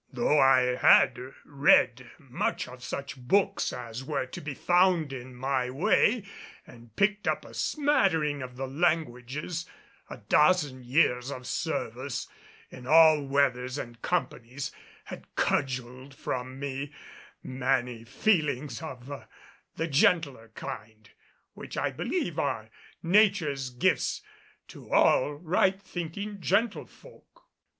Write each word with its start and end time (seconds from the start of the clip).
Though 0.11 0.39
I 0.39 0.77
had 0.77 1.15
read 1.45 2.09
much 2.17 2.67
of 2.67 2.83
such 2.83 3.15
books 3.17 3.71
as 3.71 4.03
were 4.03 4.25
to 4.25 4.41
be 4.41 4.55
found 4.55 5.13
in 5.13 5.35
my 5.35 5.69
way 5.69 6.23
and 6.65 6.95
picked 6.95 7.27
up 7.27 7.45
a 7.45 7.53
smattering 7.53 8.41
of 8.41 8.55
the 8.55 8.65
languages, 8.67 9.67
a 10.09 10.17
dozen 10.17 10.83
years 10.83 11.29
of 11.29 11.45
service 11.45 12.27
in 12.71 12.87
all 12.87 13.23
weathers 13.23 13.77
and 13.77 14.01
companies 14.01 14.71
had 15.03 15.35
cudgeled 15.35 16.15
from 16.15 16.59
me 16.59 16.91
many 17.43 18.03
feelings 18.03 18.81
of 18.81 19.27
the 19.75 19.87
gentler 19.87 20.49
kind 20.55 21.11
which 21.53 21.77
I 21.77 21.91
believe 21.91 22.39
are 22.39 22.71
nature's 23.03 23.69
gifts 23.69 24.23
to 24.69 24.91
all 24.91 25.33
right 25.35 25.79
thinking 25.79 26.39
gentlefolk. 26.41 27.43